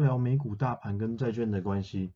[0.00, 2.12] 聊美股大盘跟债券的关系。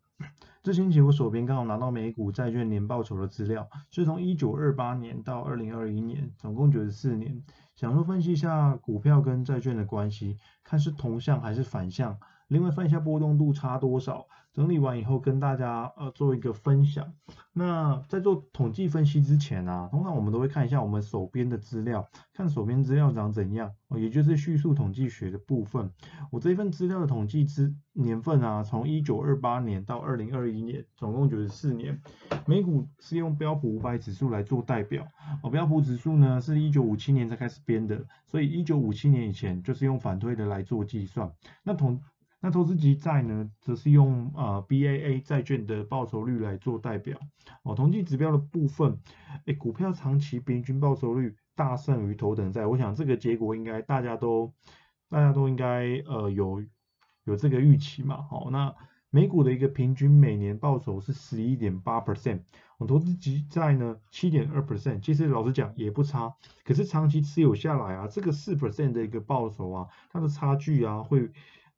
[0.62, 7.42] 这星期我手边刚好拿到美股债券年报酬的资料，是从一九二八年到二零二一年，总共九十四年。
[7.76, 12.16] 想说分析一下股票跟债券的关系，看是同向还是反向，
[12.48, 14.26] 另外算一下波动度差多少。
[14.52, 17.12] 整理完以后跟大家呃做一个分享。
[17.52, 25.90] 那在做统计分析之前啊，通常我们都会看一下我们手边的资料，看手边资料长怎样，也就是叙述统计学的部分。
[26.30, 32.00] 我这份资料的统计之年份啊，从一九二八年到二零二一年，总共九十四年。
[32.46, 35.04] 美股是用标普五百指数来做代表，
[35.42, 41.32] 哦，标普指数呢是一九五七年才开始编的，所以一九五七年以前就是用反推的来做计算。
[41.64, 42.00] 那统
[42.44, 47.18] 那投资级债呢，则是用呃 BAA 债券的报酬率来做代表。
[47.62, 48.98] 哦，统计指标的部分，
[49.46, 54.52] 哎，股票长期平均报酬率大胜于头等债，我想这个结果应该大家都
[55.08, 56.62] 大家都应该呃有
[57.24, 58.20] 有这个预期嘛。
[58.20, 58.74] 好，那
[59.08, 62.42] 美股的一个平均每年报酬是十一点八 percent，
[62.76, 66.34] 我投资级债呢七点二 percent，其实老实讲也不差。
[66.62, 71.30] 可是长期持有下来啊，这个四 percent 的一个报酬啊，它的差距啊会。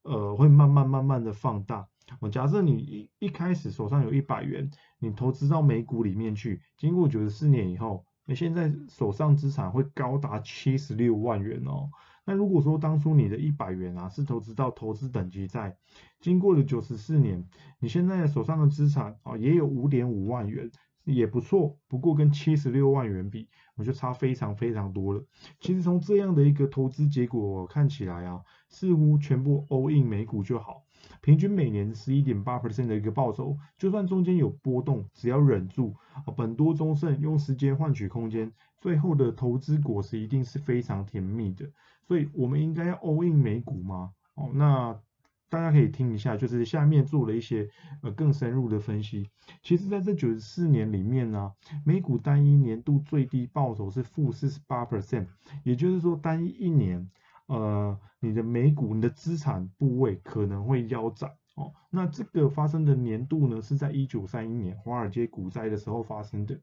[0.07, 1.87] 呃，会慢慢慢慢的放大。
[2.21, 11.91] 我假设你一一开始手上有一百元，你投资到美股里面去，经过九十四年以后，你现在手上资产会高达七十六万元哦。
[12.25, 15.77] 那如果说当初你的一百元啊是投资到投资等级债，
[16.21, 17.45] 经过了九十四年，
[17.81, 20.71] 你现在手上的资产啊也有五点五万元。
[21.13, 25.25] 也不错，不过跟七十六万元比，我就差非常非常多了。
[25.61, 30.83] 其实从这样的一个投资结果看起来啊，似乎全部 all in 美股就好，
[31.21, 35.95] 平均每年十一点八 percent 的一个报酬，就算中间有波动，只要忍住，
[36.37, 41.71] 本多终胜，用时间换取空间，最后的投资果实一定是非常甜蜜的。
[42.03, 44.13] 所以我们应该要 all in 美股吗？
[44.35, 45.01] 哦，那。
[45.49, 47.69] 大家可以听一下，就是下面做了一些
[48.03, 49.31] 呃更深入的分析。
[49.63, 51.53] 其实在这九十四年里面呢，
[51.85, 55.27] 美股单一年度最低报酬是负四十八 percent，
[55.63, 57.09] 也就是说单一一年，
[57.47, 61.33] 呃，你的美股你的资产部位可能会腰斩。
[61.57, 66.55] 哦，那这个发生的年度呢，是在一九三一年华尔街股灾的时候发生的。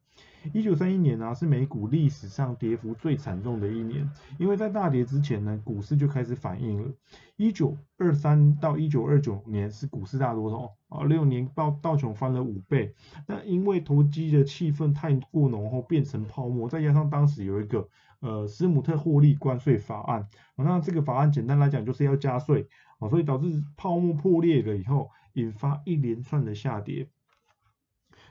[0.53, 6.93] 一九三一年呢，是美股历史上跌幅最惨重的一年，因为在大跌之前呢，股市就开始反应了。
[7.37, 12.93] 一九二三到一九二九年是股市大多头，啊，六年道道琼翻了五倍。
[13.27, 17.89] 那因为投机的气氛太过浓厚，变成泡沫，再加上当时有一个
[18.19, 22.67] 呃斯姆特获利关税法案，那这个法案简单来讲就是要加税。
[23.09, 27.09] 所以导致泡沫破裂了以后，引发一连串的下跌。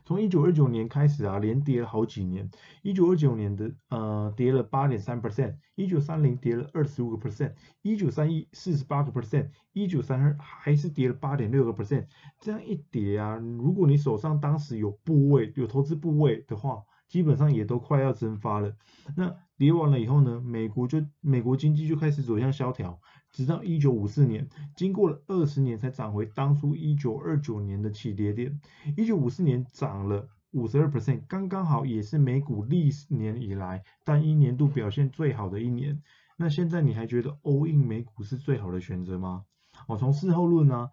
[0.05, 2.51] 从一九二九年开始啊，连跌了好几年。
[2.83, 7.53] 一九二九年的呃跌了八点三 percent，一九三零跌了二十五个 percent，
[7.83, 12.07] 一九三一四十八个 percent，一九三二还是跌了八点六个 percent。
[12.41, 18.75] 这样一跌啊，如果你手上当时有部位有投资部位的话，基本上也都快要蒸发了。
[19.17, 23.01] 那跌完了以后呢，美国就美国经济就开始走向萧条，
[23.33, 28.61] 直到一九五四年，经过了二十年才涨回当初一九二九年的起跌点。
[28.97, 36.03] 一九五四年涨了五十二 percent，刚刚好也是美股历年以来单一年度表现最好的一年。
[36.37, 39.45] 那现在你还觉得 all in 美股是最好的选择吗？
[39.89, 40.91] 我从事后论呢？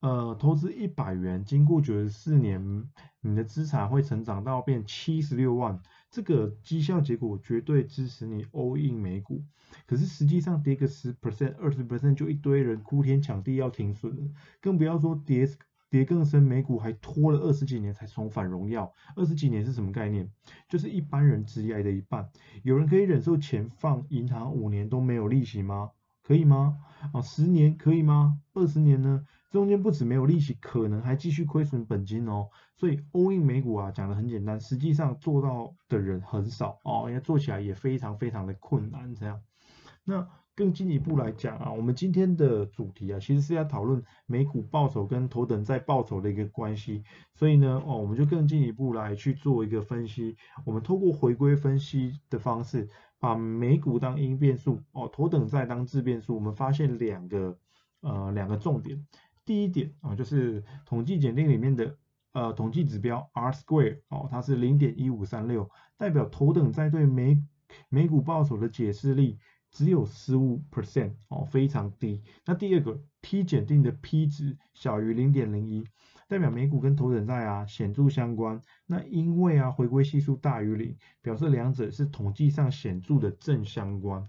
[0.00, 2.88] 呃，投资一百元，经过九十四年，
[3.20, 9.42] 你的资产会成长到变七十六万，这个绩效结果绝对支持你 all in 美股。
[9.86, 15.48] 可是实际上跌个十 percent、二十 percent 就一堆人哭天抢地要停损了，更不要说跌
[15.90, 18.92] 跌更深，美股还拖了二十几年才重返荣耀。
[19.16, 20.30] 二十几年是什么概念？
[20.68, 22.30] 就是一般人职业的一半。
[22.62, 25.90] 有人可以忍受钱放银行五年都没有利息吗？
[26.22, 26.78] 可以吗？
[27.12, 28.38] 啊，十年可以吗？
[28.54, 29.26] 二十年呢？
[29.50, 32.48] 中间不止没有利息，可能还继续亏损本金哦。
[32.76, 39.14] 所以 all in 美股啊，讲的很简单，实际上做到的人很少哦，因为做起来也非常非常的困难。
[39.14, 39.40] 这样，
[40.04, 47.02] 那更进一步来讲啊，我们今天的主题啊，其实是要讨论美股报酬跟头等债报酬的一个关系。
[47.34, 50.36] 所以呢，哦，我们就更进一步来去做一个分析。
[50.66, 57.56] 我们透过回归分析的方式，把美股当因变数，哦，头等债当自变数，我们发现两个
[58.00, 59.06] 呃两个重点。
[59.48, 61.96] 第一点啊，就是统计检定里面的
[62.32, 67.42] 呃统计指标 R square 哦，它是零点一五三六，代表头等债对美
[67.88, 69.38] 美股报酬的解释力
[69.70, 72.22] 只有十五 percent 哦，非常低。
[72.44, 75.82] 那第二个 P 检定的 P 值小于零点零一，
[76.28, 78.60] 代表美股跟头等债啊显著相关。
[78.84, 84.28] 那因为啊回归系数大于零，表示两者是统计上显著的正相关。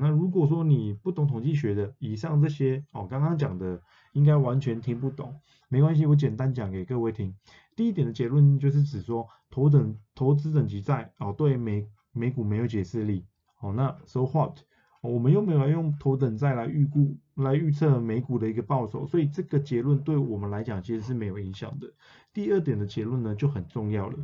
[0.00, 3.80] 那如果说你不懂统计学的，以上这些哦刚刚讲的
[4.12, 5.34] 应该完全听不懂，
[5.68, 7.34] 没关系，我简单讲给各位听。
[7.74, 13.26] 第一点的结论就是指说，头等投资等级债哦对美美股没有解释力。
[13.60, 14.58] 哦，那 so what？
[15.06, 21.86] 我们又没有用头等债来预估、来预测美股的一个报酬，所以这个结论对我们来讲其实是没有影响的。
[22.32, 24.18] 第二点的结论呢就很重要了，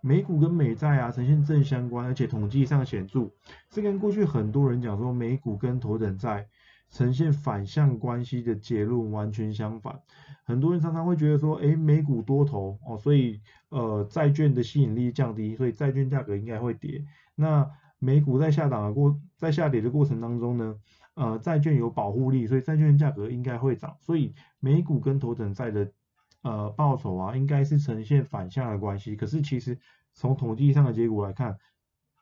[0.00, 3.30] 美股跟美债啊呈现正相关，而且统计上显著，
[3.68, 6.46] 这跟过去很多人讲说美股跟头等债
[6.90, 10.00] 呈现反向关系的结论完全相反。
[10.44, 17.04] 很多人常常会觉得说，哎，美股多头哦，所以呃债券的吸引力降低，所以债券价格应该会跌。
[17.36, 17.70] 那
[18.00, 20.74] 美股在下档的过，在下跌的过程当中呢，
[21.14, 25.92] 呃，债券有保护力，所以债券价格应该会涨，所以美股跟头等债的
[26.42, 29.14] 呃报酬啊，应该是呈现反向的关系。
[29.14, 29.78] 可是其实
[30.14, 31.58] 从统计上的结果来看，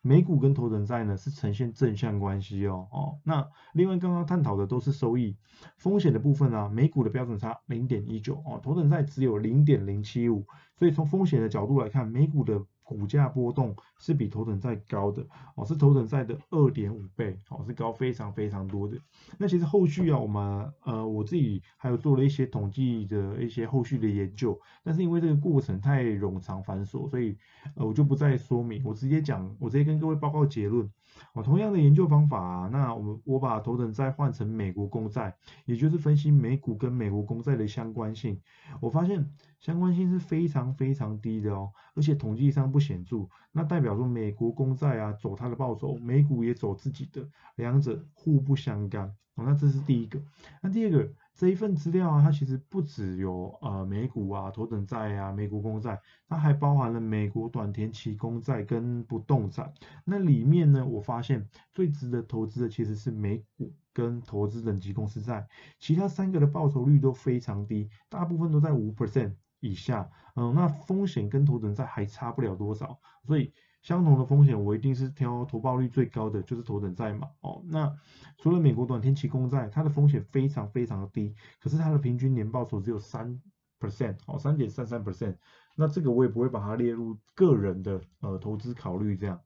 [0.03, 3.19] 美股跟头等债呢是呈现正向关系哦哦。
[3.23, 5.37] 那另外刚刚探讨的都是收益，
[5.77, 10.45] 风险的部分啊，美股的标准差零点一九哦，头等债只有零点零七五，
[10.77, 15.23] 所以从风险的角度来看，美股的股价波动是比头等债高的
[15.57, 18.97] 哦，是头等债的二点五倍哦，是高非常非常多的。
[19.37, 27.37] 那其实后续啊，我们呃我自己还有做了一些统计的一些后续的研究，但是因为这个过程太冗长繁琐，所以
[27.77, 30.91] 呃我就不再说明，我直接讲，我直接跟各位报告结论。
[31.33, 35.35] 哦，同样的研究方法啊，那我们我把头等债换成美国公债，
[35.65, 38.41] 也就是分析美股跟美国公债的相关性，
[38.81, 39.29] 我发现
[39.61, 49.15] 相关性是非常非常低的哦，而且统计上不显著，那代表说美国公债啊走它的报酬，美股也走自己的，两者互不相干。
[49.41, 50.21] 那这是第一个，
[50.63, 51.13] 那第二个。
[51.35, 59.73] 这一份资料啊，它其实不只有呃美股啊、头等债啊、美国公债，它还包含了美国短天期公债跟不动产。
[60.05, 65.47] 那里面呢，我发现最值得投资的其实是美股跟投资等级公司债，
[65.79, 70.11] 其他三个的报酬率都非常低，大部分都在五 percent 以下。
[70.35, 73.53] 嗯，那风险跟头等债还差不了多少，所以。
[73.81, 77.29] 相同的风险，我一定是挑投报率最高的，就是头等债嘛。
[77.41, 77.97] 哦，那
[78.37, 83.41] 除了美国短天期公债，它的风险非常非常的低，可是它的平均年报酬只有三
[83.79, 85.37] percent，哦，三点三三 percent。
[85.77, 89.41] 那这个我也不会把它列入个人的呃投资考虑这样。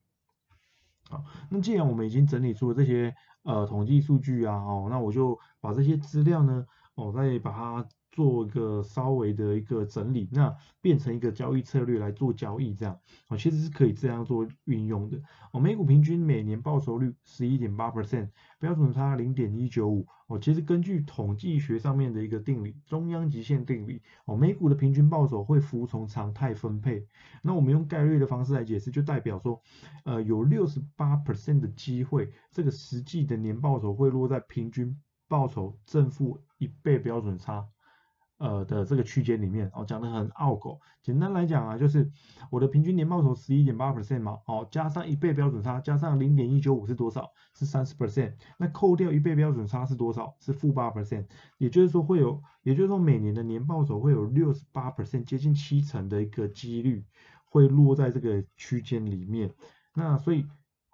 [1.11, 7.87] 好，那既然我们已经整理出了这些呃统计数据啊，哦，那我就把这些资料呢，哦，再把它。
[8.13, 15.19] 做一个稍微的一个整理，那变成一个交易策略来做交易，这样哦，其实是可以这样做运用的
[15.53, 15.59] 哦。
[15.59, 18.29] 美股平均每年报酬率十一点八 percent，
[18.61, 20.39] 标准差零点一九五哦。
[20.39, 27.07] 其实根据统计学上面的一个定理，中央极限定理哦，美股的平均报酬会服从常态分配。
[27.43, 29.63] 那我们用概率的方式来解释，就代表说，
[30.05, 37.67] 呃，有六十八 percent 的机会，这个实际的年报酬会落在平均报酬正负一倍标准差。
[38.43, 40.81] 呃的这个区间里面，哦讲的很拗口。
[41.01, 42.11] 简单来讲啊，就是
[42.51, 47.31] 我的平均年报酬十一点八 percent 嘛，哦加上一倍标准差，加上零点一九五是多少？
[47.55, 48.35] 是三十 percent。
[48.59, 50.35] 那扣掉一倍标准差是多少？
[50.41, 51.27] 是负八 percent。
[51.59, 57.05] 也就是说会有，也就是说每年的年报酬会有六十八 percent，接近七成的一个几率
[57.45, 59.55] 会落在这个区间里面。
[59.95, 60.45] 那所以。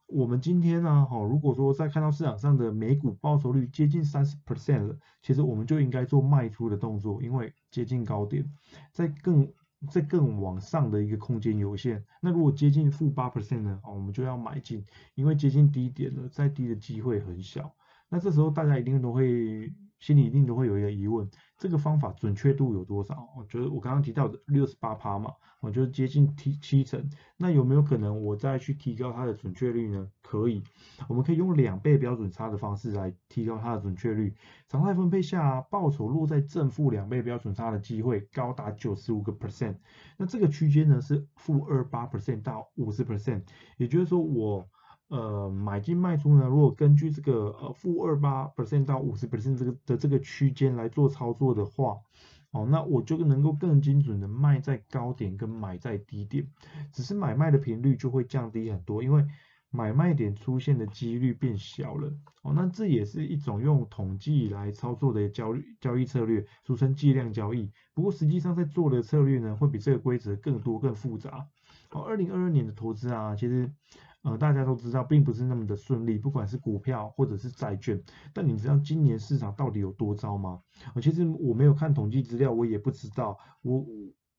[0.08, 8.44] 我们今天呢，好，如果说在看到市场上的美股报酬率接近三十 percent 了，其实我们就应该做卖出的动作，因为接近高点，
[8.90, 9.46] 在更
[9.90, 12.02] 在更往上的一个空间有限。
[12.22, 14.84] 那如果接近负八 percent 呢，我们就要买进，
[15.14, 17.70] 因为接近低点了，再低的机会很小。
[18.08, 19.72] 那这时候大家一定都会。
[20.00, 21.28] 心里一定都会有一个疑问，
[21.58, 23.28] 这个方法准确度有多少？
[23.36, 27.08] 我觉得我刚刚提到的六十八趴嘛，我觉得接近七七成。
[27.36, 30.08] 那有没有可能我再去提高它的准确率呢？
[30.22, 30.62] 可以，
[31.08, 34.32] 我们可以用两倍标准差的方式来提高它的准确率。
[34.68, 39.76] 常态分配下，报酬落在正负两倍标准差的机会高达九十五个 percent。
[40.16, 43.42] 那这个区间呢是负二八 percent 到五十 percent，
[43.76, 44.68] 也就是说我。
[45.08, 46.46] 呃，买进卖出呢？
[46.46, 51.96] 如果根据这个呃负二八 percent 到五十 percent 这个的这个区间来做操作的话，
[52.50, 56.46] 哦，那我就能够更精准的卖在高点跟买在低点，
[56.92, 59.24] 只是买卖的频率就会降低很多，因为
[59.70, 62.12] 买卖点出现的几率变小了。
[62.42, 67.70] 哦，那这也是一种用统计来操作的交易交易策略，俗称计量交易。
[67.94, 71.48] 不过实际上在做的策略呢，会比这个规则更多更复杂。
[71.92, 73.72] 哦，二零二二年的投资啊，其实。
[74.22, 78.02] 呃，大家都知道，并不是那么的顺利，不管是股票或者是债券。
[78.34, 80.60] 但你知道今年市场到底有多糟吗？
[81.00, 83.86] 其实我没有看统计资料，我也不知道，我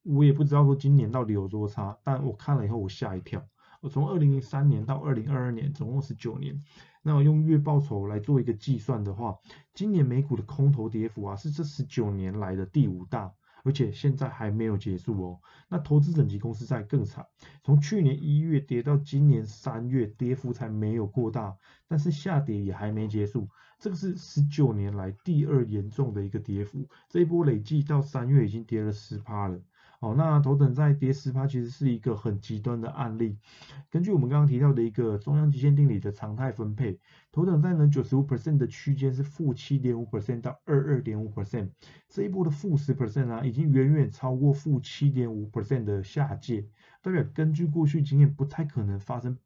[0.04, 1.98] 我也不知道说今年到底有多差。
[2.04, 3.42] 但我看了以后，我吓一跳。
[3.82, 6.62] 我从二零零三年到二零二二年，总共十九年。
[7.02, 9.38] 那我用月报酬来做一个计算的话，
[9.74, 13.34] 今年美股的空头跌幅啊，是这十九年来的第五大。
[13.64, 15.40] 而且现在还没有结束哦。
[15.68, 17.26] 那投资整级公司债更惨，
[17.64, 21.56] 从去年一月跌到今年三月，跌幅才没有过大，
[21.88, 23.48] 但是下跌也还没结束。
[23.78, 29.60] 这个是十九年来第二严重的一个跌幅，这一波累计到三月已经跌了十趴了。
[30.02, 33.38] 好，那头等债跌十趴其实是一个很极端的案例。
[33.90, 36.98] 根据我们刚刚提到的一个中央极限定理的常态分配，
[37.34, 41.72] 头等债呢九十五 percent 的区间是负七点五 percent 到二二点五 percent，
[42.08, 46.66] 这一波的负十 percent 啊，已经远远超过负七点五 percent 的下界，
[47.02, 49.38] 代表根据过去经验不太可能发生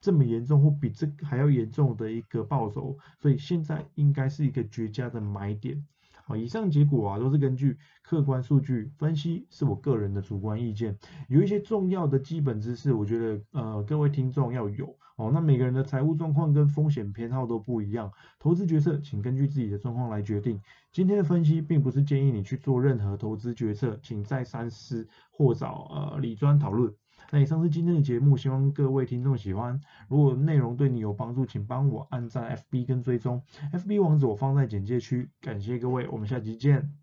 [0.00, 5.86] 这么严重或比这还要严重的一个暴走，所以现在应该是一个绝佳的买点。
[6.24, 10.96] 好，以上结果啊都是根据客观数据分析，是我个人的主观意见。
[11.28, 15.30] 有一些重要的基本知识，我觉得呃各位听众要有哦。
[15.34, 20.60] 那每个人的财务状况跟风险偏好都不一样，投资决策请根据自己的状况来决定。
[20.92, 26.94] 今天的分析并不是建议你去做任何投资决策，请再三思或找呃理专讨论。
[27.34, 29.80] 那以上是今天的节目，希望各位听众喜欢。
[30.06, 35.30] 如果内容对你有帮助，请帮我按赞 FB 跟追踪，FB 网址我放在简介区。
[35.40, 37.01] 感谢各位，我们下期见。